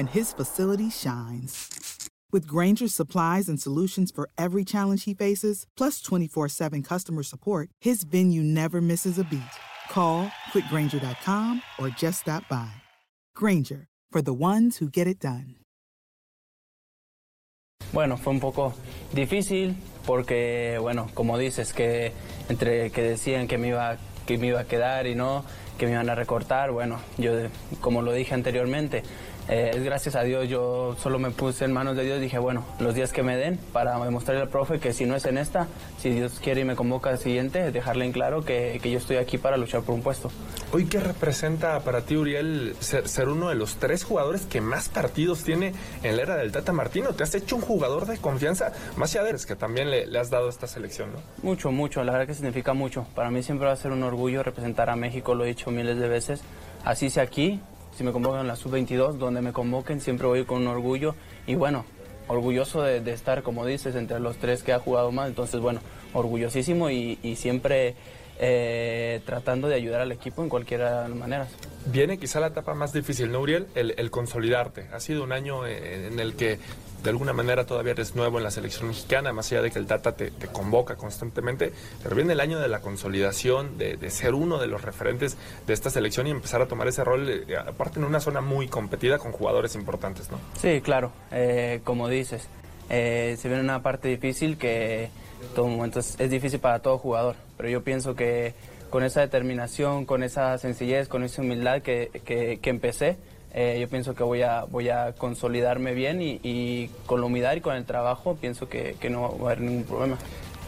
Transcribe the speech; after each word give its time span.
and 0.00 0.08
his 0.08 0.32
facility 0.32 0.90
shines. 0.90 2.08
With 2.32 2.46
Granger's 2.46 2.94
supplies 2.94 3.48
and 3.48 3.60
solutions 3.60 4.10
for 4.10 4.28
every 4.38 4.64
challenge 4.64 5.04
he 5.04 5.14
faces, 5.14 5.66
plus 5.76 6.00
24 6.00 6.48
7 6.48 6.82
customer 6.82 7.22
support, 7.22 7.68
his 7.80 8.04
venue 8.04 8.42
never 8.42 8.80
misses 8.80 9.18
a 9.18 9.24
beat. 9.24 9.54
Call 9.90 10.30
quickgranger.com 10.52 11.62
or 11.78 11.90
just 11.90 12.20
stop 12.20 12.48
by. 12.48 12.70
Granger, 13.36 13.86
for 14.10 14.22
the 14.22 14.32
ones 14.32 14.78
who 14.78 14.88
get 14.88 15.06
it 15.06 15.20
done. 15.20 15.56
Bueno, 17.92 18.16
fue 18.16 18.32
un 18.32 18.40
poco 18.40 18.72
difícil 19.12 19.74
porque, 20.06 20.78
bueno, 20.80 21.08
como 21.14 21.36
dices, 21.38 21.72
que 21.72 22.12
entre 22.48 22.90
que 22.92 23.02
decían 23.02 23.48
que 23.48 23.58
me 23.58 23.68
iba, 23.68 23.96
que 24.26 24.38
me 24.38 24.46
iba 24.46 24.60
a 24.60 24.64
quedar 24.64 25.08
y 25.08 25.16
no, 25.16 25.44
que 25.76 25.86
me 25.86 25.92
iban 25.92 26.08
a 26.08 26.14
recortar, 26.14 26.70
bueno, 26.70 27.00
yo, 27.18 27.32
como 27.80 28.02
lo 28.02 28.12
dije 28.12 28.34
anteriormente, 28.34 29.02
eh, 29.50 29.72
es 29.74 29.82
gracias 29.82 30.14
a 30.14 30.22
Dios, 30.22 30.48
yo 30.48 30.94
solo 31.00 31.18
me 31.18 31.30
puse 31.30 31.64
en 31.64 31.72
manos 31.72 31.96
de 31.96 32.04
Dios, 32.04 32.20
dije, 32.20 32.38
bueno, 32.38 32.64
los 32.78 32.94
días 32.94 33.12
que 33.12 33.24
me 33.24 33.36
den 33.36 33.58
para 33.72 33.98
demostrarle 34.04 34.42
al 34.42 34.48
profe 34.48 34.78
que 34.78 34.92
si 34.92 35.06
no 35.06 35.16
es 35.16 35.24
en 35.24 35.38
esta, 35.38 35.66
si 35.98 36.10
Dios 36.10 36.38
quiere 36.40 36.60
y 36.60 36.64
me 36.64 36.76
convoca 36.76 37.10
al 37.10 37.18
siguiente, 37.18 37.72
dejarle 37.72 38.04
en 38.04 38.12
claro 38.12 38.44
que, 38.44 38.78
que 38.80 38.90
yo 38.90 38.98
estoy 38.98 39.16
aquí 39.16 39.38
para 39.38 39.56
luchar 39.56 39.82
por 39.82 39.94
un 39.94 40.02
puesto. 40.02 40.30
Hoy, 40.72 40.86
¿qué 40.86 41.00
representa 41.00 41.80
para 41.80 42.02
ti, 42.02 42.16
Uriel, 42.16 42.76
ser, 42.78 43.08
ser, 43.08 43.28
uno 43.28 43.48
de 43.48 43.56
los 43.56 43.76
tres 43.76 44.04
jugadores 44.04 44.46
que 44.46 44.60
más 44.60 44.88
partidos 44.88 45.42
tiene 45.42 45.72
en 46.04 46.16
la 46.16 46.22
era 46.22 46.36
del 46.36 46.52
Tata 46.52 46.72
Martino? 46.72 47.12
¿Te 47.14 47.24
has 47.24 47.34
hecho 47.34 47.56
un 47.56 47.62
jugador 47.62 48.06
de 48.06 48.18
confianza? 48.18 48.72
Más 48.96 49.14
allá 49.16 49.24
de 49.24 49.30
que 49.46 49.56
también 49.56 49.90
le, 49.90 50.06
le, 50.06 50.18
has 50.18 50.30
dado 50.30 50.48
esta 50.48 50.66
selección, 50.66 51.12
¿no? 51.12 51.18
Mucho, 51.42 51.70
mucho. 51.70 52.02
La 52.04 52.12
verdad 52.12 52.26
que 52.26 52.34
significa 52.34 52.72
mucho. 52.72 53.06
Para 53.14 53.30
mí 53.30 53.42
siempre 53.42 53.66
va 53.66 53.72
a 53.72 53.76
ser 53.76 53.92
un 53.92 54.02
orgullo 54.02 54.42
representar 54.42 54.90
a 54.90 54.96
México, 54.96 55.34
lo 55.34 55.44
he 55.44 55.48
dicho 55.48 55.70
miles 55.70 55.98
de 55.98 56.08
veces. 56.08 56.42
Así 56.84 57.10
sea 57.10 57.22
aquí, 57.22 57.60
si 57.96 58.04
me 58.04 58.12
convocan 58.12 58.40
en 58.40 58.48
la 58.48 58.56
sub-22, 58.56 59.14
donde 59.14 59.40
me 59.40 59.52
convoquen, 59.52 60.00
siempre 60.00 60.26
voy 60.26 60.44
con 60.44 60.66
orgullo. 60.66 61.14
Y 61.46 61.54
bueno, 61.54 61.84
orgulloso 62.28 62.82
de, 62.82 63.00
de, 63.00 63.12
estar, 63.12 63.42
como 63.42 63.66
dices, 63.66 63.94
entre 63.94 64.20
los 64.20 64.36
tres 64.36 64.62
que 64.62 64.72
ha 64.72 64.78
jugado 64.78 65.12
más. 65.12 65.28
Entonces, 65.28 65.60
bueno, 65.60 65.80
orgullosísimo 66.12 66.90
y, 66.90 67.18
y 67.22 67.36
siempre 67.36 67.94
eh, 68.40 69.20
tratando 69.24 69.68
de 69.68 69.76
ayudar 69.76 70.00
al 70.00 70.10
equipo 70.10 70.42
en 70.42 70.48
cualquiera 70.48 71.02
de 71.02 71.08
las 71.10 71.18
maneras. 71.18 71.48
Viene 71.86 72.18
quizá 72.18 72.40
la 72.40 72.48
etapa 72.48 72.74
más 72.74 72.92
difícil, 72.92 73.30
¿no, 73.30 73.40
Uriel? 73.40 73.68
El, 73.74 73.94
el 73.96 74.10
consolidarte. 74.10 74.88
Ha 74.92 75.00
sido 75.00 75.22
un 75.22 75.32
año 75.32 75.66
en 75.66 76.18
el 76.18 76.34
que 76.34 76.58
de 77.02 77.10
alguna 77.10 77.32
manera 77.32 77.64
todavía 77.64 77.92
eres 77.92 78.14
nuevo 78.14 78.38
en 78.38 78.44
la 78.44 78.50
selección 78.50 78.88
mexicana, 78.88 79.32
más 79.32 79.50
allá 79.52 79.62
de 79.62 79.70
que 79.70 79.78
el 79.78 79.86
Tata 79.86 80.12
te, 80.12 80.30
te 80.30 80.48
convoca 80.48 80.96
constantemente, 80.96 81.72
pero 82.02 82.14
viene 82.14 82.32
el 82.34 82.40
año 82.40 82.58
de 82.58 82.68
la 82.68 82.80
consolidación, 82.80 83.78
de, 83.78 83.96
de, 83.96 84.10
ser 84.10 84.34
uno 84.34 84.58
de 84.58 84.66
los 84.66 84.82
referentes 84.82 85.36
de 85.66 85.72
esta 85.72 85.90
selección 85.90 86.26
y 86.26 86.30
empezar 86.30 86.60
a 86.62 86.66
tomar 86.66 86.88
ese 86.88 87.04
rol, 87.04 87.28
eh, 87.28 87.56
aparte 87.56 87.98
en 87.98 88.04
una 88.04 88.20
zona 88.20 88.40
muy 88.40 88.68
competida 88.68 89.18
con 89.18 89.32
jugadores 89.32 89.74
importantes, 89.74 90.30
¿no? 90.30 90.38
Sí, 90.60 90.80
claro, 90.80 91.12
eh, 91.30 91.80
como 91.84 92.08
dices, 92.08 92.48
eh, 92.90 93.36
se 93.38 93.48
viene 93.48 93.62
una 93.62 93.82
parte 93.82 94.08
difícil 94.08 94.58
que 94.58 95.08
todo 95.54 95.68
momento 95.68 96.00
es, 96.00 96.18
es 96.18 96.30
difícil 96.30 96.60
para 96.60 96.80
todo 96.80 96.98
jugador, 96.98 97.36
pero 97.60 97.68
yo 97.68 97.84
pienso 97.84 98.14
que 98.14 98.54
con 98.88 99.04
esa 99.04 99.20
determinación, 99.20 100.06
con 100.06 100.22
esa 100.22 100.56
sencillez, 100.56 101.08
con 101.08 101.24
esa 101.24 101.42
humildad 101.42 101.82
que, 101.82 102.08
que, 102.24 102.70
empecé, 102.70 103.18
eh, 103.52 103.76
yo 103.78 103.86
pienso 103.86 104.14
que 104.14 104.22
voy 104.22 104.40
a, 104.40 104.64
voy 104.64 104.88
a 104.88 105.12
consolidarme 105.12 105.92
bien 105.92 106.22
y, 106.22 106.40
y, 106.42 106.88
con 107.04 107.20
la 107.20 107.26
humildad 107.26 107.56
y 107.56 107.60
con 107.60 107.76
el 107.76 107.84
trabajo 107.84 108.38
pienso 108.40 108.70
que, 108.70 108.96
que, 108.98 109.10
no 109.10 109.36
va 109.38 109.50
a 109.50 109.52
haber 109.52 109.60
ningún 109.60 109.84
problema. 109.84 110.16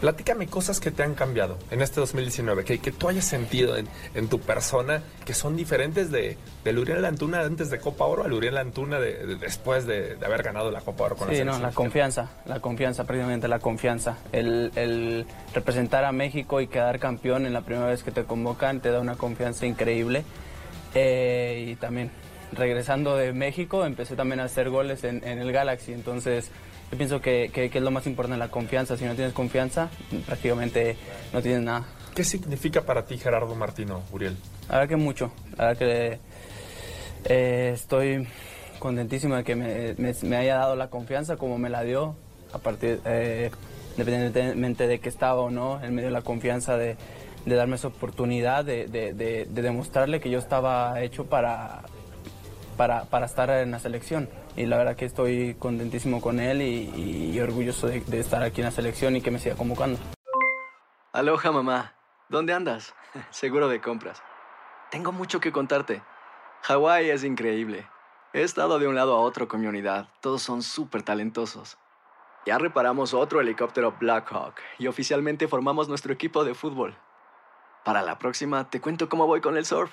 Platícame 0.00 0.46
cosas 0.46 0.80
que 0.80 0.90
te 0.90 1.02
han 1.02 1.14
cambiado 1.14 1.58
en 1.70 1.82
este 1.82 2.00
2019, 2.00 2.64
que, 2.64 2.78
que 2.78 2.90
tú 2.90 3.08
hayas 3.08 3.26
sentido 3.26 3.76
en, 3.76 3.86
en, 4.14 4.28
tu 4.28 4.40
persona 4.40 5.02
que 5.26 5.34
son 5.34 5.56
diferentes 5.56 6.10
de, 6.10 6.38
de 6.64 6.72
Luriel 6.72 7.04
Antuna 7.04 7.40
antes 7.40 7.70
de 7.70 7.78
Copa 7.78 8.06
Oro 8.06 8.24
a 8.24 8.28
Luriel 8.28 8.56
Antuna 8.56 8.98
de, 8.98 9.26
de, 9.26 9.36
después 9.36 9.86
de, 9.86 10.16
haber 10.24 10.42
ganado 10.42 10.70
la 10.70 10.80
Copa 10.80 11.04
Oro 11.04 11.16
con 11.16 11.28
sí, 11.28 11.38
la 11.38 11.44
no, 11.44 11.58
la 11.58 11.72
confianza, 11.72 12.30
la 12.46 12.60
confianza, 12.60 13.04
prácticamente 13.04 13.46
la 13.46 13.58
confianza. 13.58 14.16
El, 14.32 14.72
el 14.74 15.26
representar 15.52 16.04
a 16.04 16.12
México 16.12 16.60
y 16.60 16.66
quedar 16.66 16.98
campeón 16.98 17.44
en 17.44 17.52
la 17.52 17.60
primera 17.60 17.86
vez 17.86 18.02
que 18.02 18.10
te 18.10 18.24
convocan 18.24 18.80
te 18.80 18.90
da 18.90 19.00
una 19.00 19.16
confianza 19.16 19.66
increíble. 19.66 20.24
Eh, 20.94 21.66
y 21.68 21.76
también 21.76 22.10
regresando 22.52 23.16
de 23.16 23.32
México, 23.32 23.84
empecé 23.84 24.16
también 24.16 24.40
a 24.40 24.44
hacer 24.44 24.70
goles 24.70 25.04
en, 25.04 25.24
en 25.24 25.38
el 25.38 25.52
Galaxy. 25.52 25.92
Entonces, 25.92 26.50
yo 26.90 26.96
pienso 26.98 27.20
que, 27.20 27.50
que, 27.52 27.70
que, 27.70 27.78
es 27.78 27.84
lo 27.84 27.90
más 27.90 28.06
importante, 28.06 28.38
la 28.38 28.50
confianza. 28.50 28.96
Si 28.96 29.04
no 29.04 29.14
tienes 29.14 29.32
confianza, 29.32 29.88
prácticamente 30.26 30.96
no 31.32 31.40
tienes 31.40 31.62
nada. 31.62 31.86
¿Qué 32.14 32.24
significa 32.24 32.82
para 32.82 33.06
ti 33.06 33.18
Gerardo 33.18 33.54
Martino, 33.54 34.02
Uriel? 34.12 34.36
La 34.68 34.78
verdad 34.78 34.88
que 34.88 34.96
mucho. 34.96 35.30
La 35.56 35.68
verdad 35.68 35.78
que 35.78 36.18
eh, 37.24 37.70
estoy 37.74 38.26
contentísimo 38.78 39.36
de 39.36 39.44
que 39.44 39.54
me, 39.54 39.94
me, 39.98 40.14
me, 40.22 40.36
haya 40.36 40.56
dado 40.56 40.74
la 40.74 40.88
confianza 40.88 41.36
como 41.36 41.58
me 41.58 41.70
la 41.70 41.82
dio, 41.82 42.16
a 42.52 42.58
partir, 42.58 43.00
eh, 43.04 43.50
independientemente 43.92 44.86
de 44.86 44.98
que 44.98 45.08
estaba 45.08 45.40
o 45.40 45.50
no, 45.50 45.80
él 45.82 45.92
me 45.92 46.02
dio 46.02 46.10
la 46.10 46.22
confianza 46.22 46.76
de, 46.76 46.96
de 47.44 47.54
darme 47.54 47.76
esa 47.76 47.88
oportunidad 47.88 48.64
de, 48.64 48.86
de, 48.86 49.12
de, 49.12 49.62
demostrarle 49.62 50.20
que 50.20 50.30
yo 50.30 50.38
estaba 50.38 51.00
hecho 51.02 51.26
para, 51.26 51.82
para, 53.10 53.26
estar 53.26 53.50
en 53.50 53.72
la 53.72 53.78
selección. 53.78 54.30
Y 54.56 54.64
la 54.64 54.78
verdad 54.78 54.96
que 54.96 55.04
estoy 55.04 55.54
contentísimo 55.58 56.22
con 56.22 56.40
él 56.40 56.62
y, 56.62 57.30
y 57.34 57.38
orgulloso 57.38 57.88
de, 57.88 58.00
de, 58.00 58.20
estar 58.20 58.42
aquí 58.42 58.62
en 58.62 58.64
la 58.64 58.70
selección 58.70 59.16
y 59.16 59.20
que 59.20 59.30
me 59.30 59.38
siga 59.38 59.54
convocando. 59.54 59.98
Aloha 61.12 61.52
mamá, 61.52 61.92
¿dónde 62.30 62.54
andas? 62.54 62.94
Seguro 63.30 63.68
de 63.68 63.82
compras. 63.82 64.22
Tengo 64.90 65.12
mucho 65.12 65.40
que 65.40 65.52
contarte. 65.52 66.02
Hawái 66.62 67.10
es 67.10 67.22
increíble. 67.22 67.86
He 68.32 68.42
estado 68.42 68.78
de 68.78 68.88
un 68.88 68.94
lado 68.94 69.14
a 69.14 69.20
otro 69.20 69.46
con 69.46 69.60
mi 69.60 69.66
unidad. 69.66 70.08
Todos 70.22 70.40
son 70.40 70.62
súper 70.62 71.02
talentosos. 71.02 71.76
Ya 72.46 72.56
reparamos 72.56 73.12
otro 73.12 73.42
helicóptero 73.42 73.94
Blackhawk 74.00 74.54
y 74.78 74.86
oficialmente 74.86 75.48
formamos 75.48 75.90
nuestro 75.90 76.14
equipo 76.14 76.44
de 76.44 76.54
fútbol. 76.54 76.96
Para 77.84 78.00
la 78.00 78.18
próxima 78.18 78.70
te 78.70 78.80
cuento 78.80 79.10
cómo 79.10 79.26
voy 79.26 79.42
con 79.42 79.58
el 79.58 79.66
surf 79.66 79.92